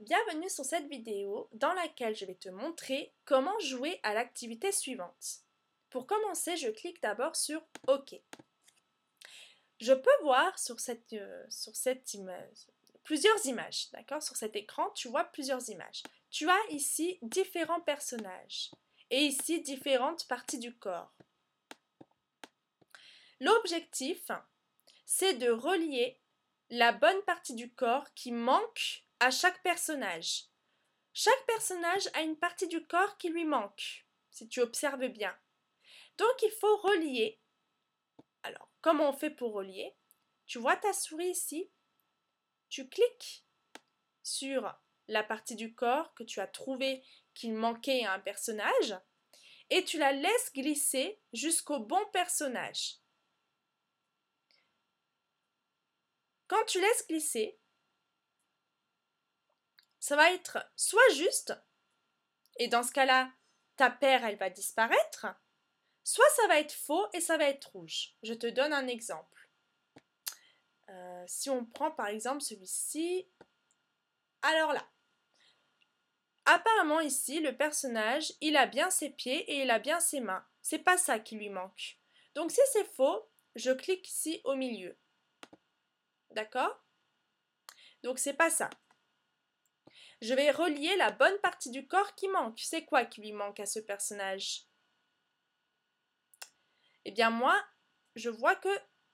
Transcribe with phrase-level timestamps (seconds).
[0.00, 5.40] Bienvenue sur cette vidéo dans laquelle je vais te montrer comment jouer à l'activité suivante.
[5.90, 8.14] Pour commencer, je clique d'abord sur OK.
[9.78, 12.66] Je peux voir sur cette, euh, sur cette image
[13.04, 14.22] plusieurs images, d'accord?
[14.22, 16.02] Sur cet écran, tu vois plusieurs images.
[16.30, 18.70] Tu as ici différents personnages
[19.10, 21.12] et ici différentes parties du corps.
[23.38, 24.30] L'objectif,
[25.04, 26.18] c'est de relier
[26.70, 30.46] la bonne partie du corps qui manque à chaque personnage.
[31.12, 35.36] Chaque personnage a une partie du corps qui lui manque, si tu observes bien.
[36.16, 37.40] Donc il faut relier.
[38.42, 39.94] Alors, comment on fait pour relier?
[40.46, 41.70] Tu vois ta souris ici?
[42.68, 43.44] Tu cliques
[44.22, 44.74] sur
[45.08, 48.96] la partie du corps que tu as trouvé qu'il manquait à un personnage
[49.68, 52.96] et tu la laisses glisser jusqu'au bon personnage.
[56.46, 57.59] Quand tu laisses glisser,
[60.00, 61.54] ça va être soit juste,
[62.56, 63.30] et dans ce cas-là,
[63.76, 65.26] ta paire, elle va disparaître,
[66.04, 68.14] soit ça va être faux et ça va être rouge.
[68.22, 69.48] Je te donne un exemple.
[70.88, 73.28] Euh, si on prend par exemple celui-ci,
[74.42, 74.86] alors là,
[76.46, 80.44] apparemment ici, le personnage, il a bien ses pieds et il a bien ses mains.
[80.62, 81.98] C'est pas ça qui lui manque.
[82.34, 84.98] Donc si c'est faux, je clique ici au milieu.
[86.30, 86.84] D'accord?
[88.02, 88.70] Donc c'est pas ça
[90.20, 92.58] je vais relier la bonne partie du corps qui manque.
[92.60, 94.66] C'est quoi qui lui manque à ce personnage?
[97.04, 97.58] Eh bien moi,
[98.16, 98.68] je vois que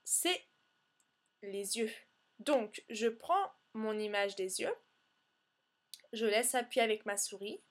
[0.04, 0.44] c'est
[1.42, 1.92] les yeux.
[2.38, 4.74] Donc, je prends mon image des yeux,
[6.12, 7.62] je laisse appuyer avec ma souris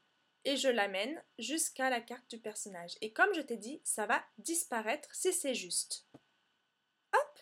[0.44, 2.95] et je l'amène jusqu'à la carte du personnage.
[3.02, 6.08] Et comme je t'ai dit, ça va disparaître si c'est juste.
[7.14, 7.39] Hop,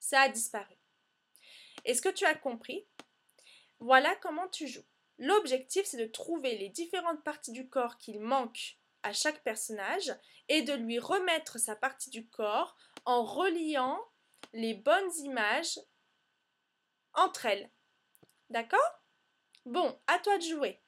[0.00, 0.74] ça a disparu.
[1.84, 2.86] Est-ce que tu as compris?
[3.78, 4.86] Voilà comment tu joues.
[5.18, 10.12] L'objectif, c'est de trouver les différentes parties du corps qu'il manque à chaque personnage
[10.48, 14.00] et de lui remettre sa partie du corps en reliant
[14.52, 15.78] les bonnes images
[17.12, 17.70] entre elles.
[18.50, 19.02] D'accord?
[19.66, 20.83] Bon, à toi de jouer.